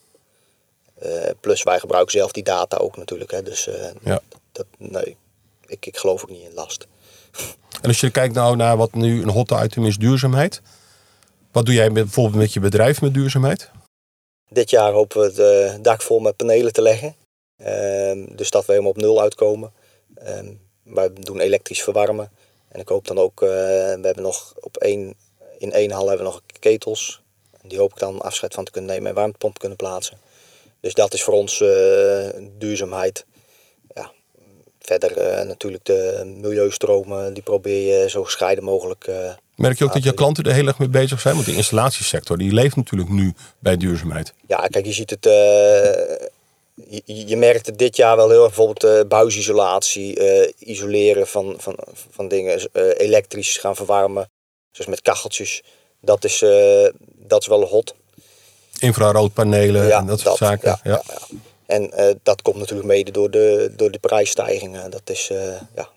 Eh, 0.99 1.11
plus 1.41 1.63
wij 1.63 1.79
gebruiken 1.79 2.13
zelf 2.13 2.33
die 2.33 2.43
data 2.43 2.77
ook 2.77 2.97
natuurlijk. 2.97 3.31
Hè, 3.31 3.43
dus 3.43 3.67
eh, 3.67 3.91
Ja. 4.03 4.21
dat, 4.53 4.67
nee, 4.79 5.17
ik, 5.67 5.87
ik 5.87 5.97
geloof 5.97 6.23
ook 6.23 6.31
niet 6.31 6.49
in 6.49 6.55
last. 6.55 6.87
En 7.83 7.89
als 7.89 8.01
je 8.01 8.11
kijkt 8.11 8.35
nou 8.35 8.57
naar 8.57 8.77
wat 8.77 8.95
nu 8.95 9.23
een 9.23 9.29
hot 9.29 9.51
item 9.51 9.87
is, 9.87 9.97
duurzaamheid. 9.97 10.63
Wat 11.53 11.65
doe 11.67 11.75
jij 11.75 11.91
met, 11.91 12.05
bijvoorbeeld 12.05 12.37
met 12.43 12.53
je 12.53 12.61
bedrijf 12.61 13.01
met 13.01 13.15
duurzaamheid? 13.15 13.71
Dit 14.49 14.71
jaar 14.71 14.93
hopen 14.93 15.21
we 15.21 15.27
het 15.27 15.39
eh, 15.39 15.83
dak 15.83 16.03
vol 16.03 16.19
met 16.19 16.37
panelen 16.37 16.73
te 16.73 16.83
leggen. 16.83 17.15
Ehm, 17.57 18.37
dus 18.37 18.51
dat 18.51 18.67
we 18.67 18.73
helemaal 18.73 18.93
op 18.93 19.01
nul 19.01 19.21
uitkomen. 19.21 19.73
Ehm, 20.15 20.53
wij 20.83 21.13
doen 21.13 21.41
elektrisch 21.41 21.83
verwarmen. 21.83 22.31
En 22.69 22.81
ik 22.81 22.89
hoop 22.89 23.07
dan 23.07 23.19
ook, 23.19 23.43
eh, 23.43 23.49
we 23.49 24.01
hebben 24.03 24.23
nog 24.23 24.55
op 24.61 24.77
één, 24.77 25.15
in 25.59 25.73
één 25.73 25.91
hal 25.91 26.09
hebben 26.09 26.27
we 26.27 26.33
nog 26.33 26.43
ketels. 26.59 27.23
Die 27.63 27.79
hoop 27.79 27.91
ik 27.93 27.99
dan 27.99 28.21
afscheid 28.21 28.55
van 28.55 28.65
te 28.65 28.71
kunnen 28.71 28.91
nemen 28.91 29.09
en 29.09 29.15
warmtepomp 29.15 29.55
te 29.55 29.61
kunnen 29.61 29.79
plaatsen. 29.79 30.19
Dus 30.81 30.95
dat 30.95 31.15
is 31.15 31.23
voor 31.23 31.35
ons 31.35 31.61
eh, 31.61 32.29
duurzaamheid. 32.59 33.25
Verder 34.87 35.17
eh, 35.17 35.47
natuurlijk 35.47 35.85
de 35.85 36.33
milieustromen, 36.41 37.35
die 37.35 37.43
probeer 37.43 38.01
je 38.01 38.11
zo 38.11 38.25
gescheiden 38.25 38.65
mogelijk 38.65 39.07
eh, 39.07 39.31
Merk 39.55 39.79
je 39.79 39.85
ook 39.85 39.93
dat 39.93 40.03
je 40.03 40.15
klanten 40.15 40.45
er 40.45 40.53
heel 40.53 40.67
erg 40.67 40.79
mee 40.79 40.89
bezig 40.89 41.21
zijn? 41.21 41.35
Want 41.35 41.47
de 41.47 41.55
installatiesector 41.55 42.39
die 42.39 42.53
leeft 42.53 42.77
natuurlijk 42.77 43.11
nu 43.11 43.35
bij 43.59 43.77
duurzaamheid. 43.77 44.33
Ja, 44.47 44.67
kijk, 44.67 44.87
je 44.87 44.93
ziet 44.93 45.11
het. 45.11 45.27
eh, 45.27 46.27
je, 47.05 47.27
je 47.27 47.37
merkt 47.37 47.67
het 47.67 47.79
dit 47.79 47.97
jaar 47.97 48.17
wel 48.17 48.31
heel 48.31 48.45
erg. 48.45 48.55
Bijvoorbeeld 48.55 48.85
eh 48.85 49.09
buisisolatie, 49.09 50.19
isoleren 50.59 51.27
van, 51.27 51.55
van, 51.59 51.77
van 52.11 52.29
dingen, 52.29 52.69
elektrisch 52.97 53.57
gaan 53.57 53.77
verwarmen. 53.77 54.31
Zoals 54.71 54.91
met 54.91 55.03
kacheltjes. 55.03 55.63
Dat 56.01 56.25
is, 56.25 56.45
dat 57.15 57.41
is 57.41 57.47
wel 57.47 57.65
hot. 57.65 57.95
Infraroodpanelen 58.79 59.93
en 59.93 60.07
dat 60.07 60.21
soort 60.21 60.37
zaken. 60.37 60.81
Ja. 60.83 61.03
En 61.67 61.93
eh, 61.93 62.15
dat 62.23 62.43
komt 62.43 62.57
natuurlijk 62.57 62.89
mede 62.89 63.11
door 63.11 63.31
de, 63.31 63.73
door 63.77 63.91
de 63.91 63.99
prijsstijgingen. 63.99 64.91
Dat 64.91 65.11
is, 65.11 65.31
eh, 65.31 65.61
ja, 65.75 65.89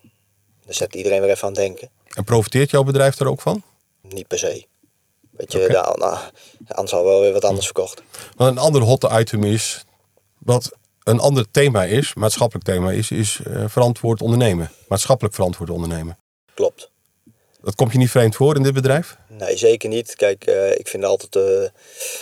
daar 0.65 0.73
zet 0.73 0.95
iedereen 0.95 1.21
weer 1.21 1.29
even 1.29 1.43
aan 1.43 1.53
het 1.53 1.61
denken. 1.61 1.89
En 2.07 2.23
profiteert 2.23 2.69
jouw 2.69 2.83
bedrijf 2.83 3.15
daar 3.15 3.27
ook 3.27 3.41
van? 3.41 3.63
Niet 4.01 4.27
per 4.27 4.39
se. 4.39 4.65
Weet 5.31 5.51
je, 5.51 5.67
daar, 5.67 5.97
nou, 5.97 6.17
anders 6.67 6.93
al 6.93 7.03
wel 7.03 7.21
weer 7.21 7.33
wat 7.33 7.45
anders 7.45 7.65
verkocht. 7.65 8.01
Want 8.35 8.51
een 8.51 8.63
ander 8.63 8.81
hot 8.81 9.07
item 9.11 9.43
is, 9.43 9.85
wat 10.37 10.71
een 11.03 11.19
ander 11.19 11.51
thema 11.51 11.83
is, 11.83 12.13
maatschappelijk 12.13 12.65
thema 12.65 12.91
is, 12.91 13.11
is 13.11 13.39
eh, 13.43 13.63
verantwoord 13.67 14.21
ondernemen. 14.21 14.71
Maatschappelijk 14.87 15.35
verantwoord 15.35 15.69
ondernemen. 15.69 16.17
Klopt. 16.53 16.88
Dat 17.61 17.75
komt 17.75 17.91
je 17.91 17.97
niet 17.97 18.09
vreemd 18.09 18.35
voor 18.35 18.55
in 18.55 18.63
dit 18.63 18.73
bedrijf? 18.73 19.17
Nee, 19.27 19.57
zeker 19.57 19.89
niet. 19.89 20.15
Kijk, 20.15 20.45
eh, 20.45 20.71
ik 20.71 20.87
vind 20.87 21.03
altijd, 21.03 21.35
eh 21.35 21.61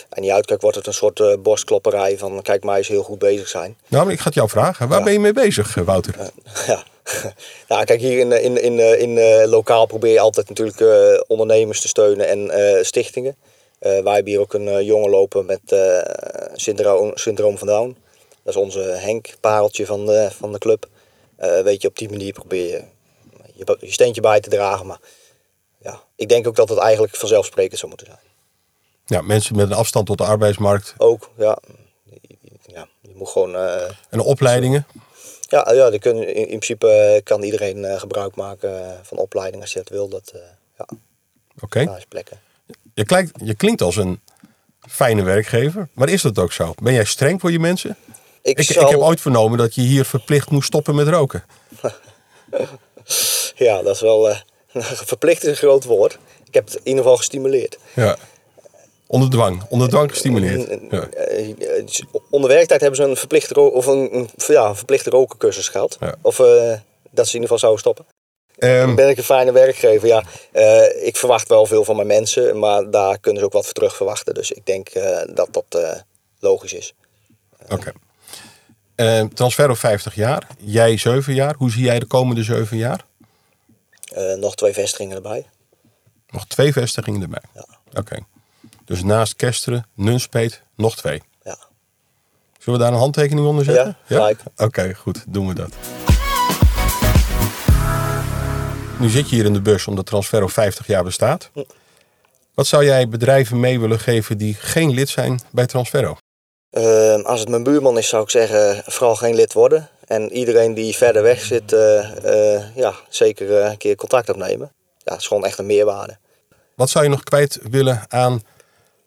en 0.09 0.21
die 0.21 0.33
uitkijk 0.33 0.61
wordt 0.61 0.77
het 0.77 0.87
een 0.87 0.93
soort 0.93 1.19
eh, 1.19 1.33
borstklopperij 1.39 2.17
van 2.17 2.41
kijk 2.41 2.63
mij 2.63 2.77
eens 2.77 2.87
heel 2.87 3.03
goed 3.03 3.19
bezig 3.19 3.47
zijn. 3.47 3.77
Nou, 3.87 4.03
maar 4.03 4.13
ik 4.13 4.19
ga 4.19 4.25
het 4.25 4.33
jou 4.33 4.49
vragen. 4.49 4.87
Waar 4.87 4.97
Ja. 4.97 5.03
ben 5.03 5.13
je 5.13 5.19
mee 5.19 5.33
bezig, 5.33 5.75
Wouter? 5.75 6.15
ja. 6.67 6.83
nou, 7.67 7.85
kijk, 7.85 7.99
hier 7.99 8.19
in, 8.19 8.31
in, 8.31 8.61
in, 8.61 8.79
in 8.99 9.47
lokaal 9.47 9.85
probeer 9.85 10.11
je 10.11 10.19
altijd 10.19 10.49
natuurlijk 10.49 11.23
ondernemers 11.27 11.81
te 11.81 11.87
steunen 11.87 12.27
en 12.27 12.85
stichtingen. 12.85 13.35
Wij 13.79 14.13
hebben 14.13 14.25
hier 14.25 14.39
ook 14.39 14.53
een 14.53 14.85
jongen 14.85 15.09
lopen 15.09 15.45
met 15.45 15.75
syndroom, 16.53 17.11
syndroom 17.13 17.57
van 17.57 17.67
Down. 17.67 17.97
Dat 18.43 18.55
is 18.55 18.61
onze 18.61 18.79
Henk, 18.79 19.33
pareltje 19.39 19.85
van 19.85 20.05
de, 20.05 20.29
van 20.37 20.51
de 20.51 20.57
club. 20.57 20.87
Weet 21.63 21.81
je, 21.81 21.87
op 21.87 21.97
die 21.97 22.09
manier 22.09 22.33
probeer 22.33 22.67
je 22.67 22.83
je, 23.57 23.77
je 23.79 23.91
steentje 23.91 24.21
bij 24.21 24.39
te 24.39 24.49
dragen. 24.49 24.85
Maar 24.85 24.99
ja, 25.87 26.01
ik 26.15 26.29
denk 26.29 26.47
ook 26.47 26.55
dat 26.55 26.69
het 26.69 26.77
eigenlijk 26.77 27.15
vanzelfsprekend 27.15 27.79
zou 27.79 27.87
moeten 27.89 28.07
zijn. 28.07 28.19
Ja, 29.05 29.21
mensen 29.21 29.55
met 29.55 29.69
een 29.69 29.75
afstand 29.75 30.05
tot 30.05 30.17
de 30.17 30.23
arbeidsmarkt 30.23 30.93
Ook, 30.97 31.29
ja. 31.37 31.57
ja 32.65 32.87
je 33.01 33.11
moet 33.15 33.29
gewoon... 33.29 33.55
eh, 33.55 33.91
en 34.09 34.19
opleidingen. 34.19 34.87
ja, 35.41 35.71
ja 35.73 35.89
die 35.89 35.99
kunnen, 35.99 36.27
in, 36.27 36.35
in 36.35 36.45
principe 36.45 36.89
eh, 36.89 37.23
kan 37.23 37.43
iedereen 37.43 37.85
eh, 37.85 37.99
gebruik 37.99 38.35
maken 38.35 38.99
van 39.03 39.17
opleiding 39.17 39.61
als 39.61 39.73
je 39.73 39.79
dat 39.79 39.89
wil. 39.89 40.07
Dat, 40.09 40.33
ja, 40.77 40.85
Oké. 41.59 41.97
plekken. 42.09 42.39
Je, 42.93 43.05
klinkt, 43.05 43.31
je 43.43 43.55
klinkt 43.55 43.81
als 43.81 43.95
een 43.95 44.21
fijne 44.89 45.23
werkgever, 45.23 45.89
maar 45.93 46.09
is 46.09 46.21
dat 46.21 46.39
ook 46.39 46.51
zo? 46.51 46.73
Ben 46.81 46.93
jij 46.93 47.05
streng 47.05 47.39
voor 47.41 47.51
je 47.51 47.59
mensen? 47.59 47.97
Ik, 48.41 48.57
Ik, 48.57 48.65
zal, 48.65 48.83
ik 48.83 48.89
heb 48.89 48.99
ooit 48.99 49.21
vernomen 49.21 49.57
dat 49.57 49.75
je 49.75 49.81
hier 49.81 50.05
verplicht 50.05 50.49
moest 50.49 50.67
stoppen 50.67 50.95
met 50.95 51.07
roken. 51.07 51.43
Ja, 53.55 53.81
dat 53.81 53.95
is 53.95 54.01
wel... 54.01 54.35
eh, 54.79 54.91
verplicht 55.13 55.43
is 55.43 55.49
een 55.49 55.55
groot 55.55 55.83
woord. 55.83 56.17
Ik 56.45 56.53
heb 56.53 56.65
het 56.65 56.73
in 56.75 56.81
ieder 56.83 57.01
geval 57.01 57.17
gestimuleerd. 57.17 57.77
Ja. 57.93 58.17
Onder 59.07 59.29
dwang. 59.29 59.63
Onder 59.69 59.89
dwang 59.89 60.09
gestimuleerd. 60.11 60.67
En- 60.67 60.87
Ja. 60.91 61.07
eh, 61.09 61.49
eh, 61.49 61.85
onder 62.29 62.49
werktijd 62.49 62.81
hebben 62.81 62.99
ze 62.99 63.05
een 63.05 63.15
verplichte, 63.15 63.59
of 63.59 63.85
een, 63.85 64.29
ja, 64.47 64.65
een 64.69 64.75
verplichte 64.75 65.09
rokencursus 65.09 65.67
gehad. 65.69 65.97
Ja. 65.99 66.15
Of 66.21 66.39
eh, 66.39 66.45
dat 67.11 67.27
ze 67.27 67.35
in 67.35 67.41
ieder 67.41 67.57
geval 67.57 67.57
zouden 67.59 67.79
stoppen. 67.79 68.05
Ehm, 68.57 68.95
Ben 68.95 69.09
ik 69.09 69.17
een 69.17 69.23
fijne 69.23 69.51
werkgever? 69.51 70.07
Ja, 70.07 70.23
eh, 70.51 71.05
ik 71.07 71.17
verwacht 71.17 71.47
wel 71.47 71.65
veel 71.65 71.83
van 71.83 71.95
mijn 71.95 72.07
mensen, 72.07 72.59
maar 72.59 72.89
daar 72.91 73.19
kunnen 73.19 73.39
ze 73.39 73.45
ook 73.47 73.53
wat 73.53 73.63
voor 73.65 73.73
terug 73.73 73.95
verwachten. 73.95 74.33
Dus 74.33 74.51
ik 74.51 74.65
denk 74.65 74.87
eh, 74.89 75.17
dat 75.35 75.47
dat 75.51 75.65
eh, 75.69 75.91
logisch 76.39 76.73
is. 76.73 76.93
Oké. 77.69 77.91
Ehm, 78.95 79.27
Transferro 79.27 79.73
50 79.73 80.15
jaar. 80.15 80.47
Jij 80.59 80.97
7 80.97 81.33
jaar. 81.33 81.55
Hoe 81.57 81.71
zie 81.71 81.83
jij 81.83 81.99
de 81.99 82.05
komende 82.05 82.43
7 82.43 82.77
jaar? 82.77 83.05
Eh, 84.17 84.33
nog 84.33 84.55
twee 84.55 84.73
vestigingen 84.73 85.15
erbij. 85.15 85.45
Nog 86.29 86.47
twee 86.47 86.71
vestigingen 86.73 87.21
erbij. 87.21 87.41
Ja. 87.53 87.65
Oké. 87.93 88.17
Dus 88.85 89.03
naast 89.03 89.35
Kesteren, 89.35 89.85
Nunspeet, 89.93 90.61
nog 90.75 90.95
twee. 90.95 91.21
Ja. 91.43 91.57
Zullen 92.59 92.79
we 92.79 92.85
daar 92.85 92.93
een 92.93 92.99
handtekening 92.99 93.47
onder 93.47 93.65
zetten? 93.65 93.97
Ja, 94.07 94.15
gelijk. 94.15 94.39
Oké, 94.57 94.93
goed. 94.93 95.23
Doen 95.27 95.47
we 95.47 95.53
dat. 95.53 95.69
Nu 98.99 99.09
zit 99.09 99.29
je 99.29 99.35
hier 99.35 99.45
in 99.45 99.53
de 99.53 99.61
bus 99.61 99.87
omdat 99.87 100.05
Transferro 100.05 100.47
50 100.47 100.87
jaar 100.87 101.03
bestaat. 101.03 101.49
Wat 102.53 102.67
zou 102.67 102.85
jij 102.85 103.07
bedrijven 103.07 103.59
mee 103.59 103.79
willen 103.79 103.99
geven 103.99 104.37
die 104.37 104.53
geen 104.53 104.93
lid 104.93 105.09
zijn 105.09 105.39
bij 105.51 105.65
Transferro? 105.65 106.17
Eh, 106.69 107.23
als 107.23 107.39
het 107.39 107.49
mijn 107.49 107.63
buurman 107.63 107.97
is, 107.97 108.07
zou 108.07 108.23
ik 108.23 108.29
zeggen, 108.29 108.83
vooral 108.85 109.15
geen 109.15 109.35
lid 109.35 109.53
worden. 109.53 109.89
En 110.07 110.31
iedereen 110.31 110.73
die 110.73 110.95
verder 110.95 111.23
weg 111.23 111.41
zit, 111.41 111.73
eh, 111.73 112.55
eh, 112.55 112.75
ja, 112.75 112.93
zeker 113.09 113.59
eh, 113.59 113.69
een 113.69 113.77
keer 113.77 113.95
contact 113.95 114.29
opnemen. 114.29 114.71
Ja, 114.97 115.11
het 115.11 115.21
is 115.21 115.27
gewoon 115.27 115.45
echt 115.45 115.57
een 115.57 115.65
meerwaarde. 115.65 116.17
Wat 116.75 116.89
zou 116.89 117.03
je 117.03 117.09
nog 117.09 117.23
kwijt 117.23 117.59
willen 117.69 118.05
aan 118.07 118.43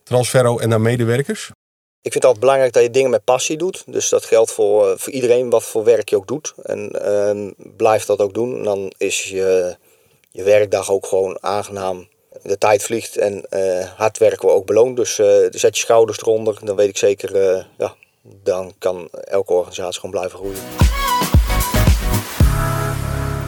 Transferro 0.04 0.58
en 0.58 0.72
aan 0.72 0.82
medewerkers? 0.82 1.50
Ik 2.02 2.12
vind 2.12 2.14
het 2.14 2.24
altijd 2.24 2.40
belangrijk 2.40 2.72
dat 2.72 2.82
je 2.82 2.90
dingen 2.90 3.10
met 3.10 3.24
passie 3.24 3.56
doet. 3.56 3.82
Dus 3.86 4.08
dat 4.08 4.24
geldt 4.24 4.50
voor, 4.50 4.98
voor 4.98 5.12
iedereen 5.12 5.50
wat 5.50 5.62
voor 5.62 5.84
werk 5.84 6.08
je 6.08 6.16
ook 6.16 6.26
doet. 6.26 6.54
En 6.62 6.90
ehm, 6.90 7.50
blijf 7.76 8.04
dat 8.04 8.18
ook 8.18 8.34
doen. 8.34 8.56
En 8.56 8.62
dan 8.62 8.92
is 8.96 9.24
je, 9.24 9.76
je 10.30 10.42
werkdag 10.42 10.90
ook 10.90 11.06
gewoon 11.06 11.38
aangenaam. 11.40 12.08
De 12.42 12.58
tijd 12.58 12.82
vliegt 12.82 13.16
en 13.16 13.44
hard 13.96 14.18
werken 14.18 14.48
we 14.48 14.54
ook 14.54 14.66
beloond. 14.66 14.96
Dus 14.96 15.14
zet 15.50 15.76
je 15.76 15.82
schouders 15.82 16.18
eronder. 16.18 16.58
Dan 16.64 16.76
weet 16.76 16.88
ik 16.88 16.98
zeker, 16.98 17.66
ja, 17.78 17.94
dan 18.22 18.74
kan 18.78 19.08
elke 19.10 19.52
organisatie 19.52 20.00
gewoon 20.00 20.10
blijven 20.10 20.38
groeien. 20.38 20.58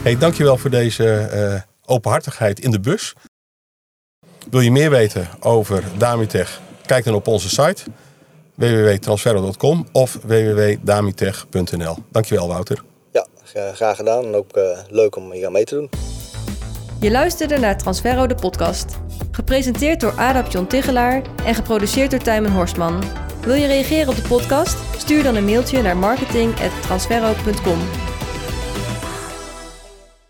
Hey, 0.03 0.17
dankjewel 0.17 0.57
voor 0.57 0.69
deze 0.69 1.17
eh, 1.17 1.61
openhartigheid 1.85 2.59
in 2.59 2.71
de 2.71 2.79
bus. 2.79 3.13
Wil 4.49 4.59
je 4.59 4.71
meer 4.71 4.89
weten 4.89 5.27
over 5.39 5.83
Damitech? 5.97 6.61
Kijk 6.85 7.03
dan 7.05 7.13
op 7.13 7.27
onze 7.27 7.49
site 7.49 7.83
www.transferro.com 8.55 9.87
of 9.91 10.17
www.damitech.nl. 10.23 11.95
Dankjewel 12.11 12.47
Wouter. 12.47 12.83
Ja, 13.11 13.25
gra- 13.43 13.73
graag 13.73 13.95
gedaan. 13.95 14.23
En 14.25 14.35
ook 14.35 14.51
eh, 14.57 14.77
leuk 14.89 15.15
om 15.15 15.31
hier 15.31 15.45
aan 15.45 15.51
mee 15.51 15.63
te 15.63 15.75
doen. 15.75 15.89
Je 16.99 17.11
luisterde 17.11 17.57
naar 17.57 17.77
Transferro 17.77 18.27
de 18.27 18.35
podcast. 18.35 18.85
Gepresenteerd 19.31 19.99
door 19.99 20.13
Adap 20.17 20.51
John 20.51 20.65
Tigelaar 20.67 21.21
en 21.45 21.55
geproduceerd 21.55 22.11
door 22.11 22.19
Tijmen 22.19 22.51
Horstman. 22.51 23.03
Wil 23.45 23.55
je 23.55 23.67
reageren 23.67 24.09
op 24.09 24.15
de 24.15 24.27
podcast? 24.27 24.77
Stuur 24.97 25.23
dan 25.23 25.35
een 25.35 25.45
mailtje 25.45 25.81
naar 25.81 25.97
marketing.transferro.com. 25.97 28.12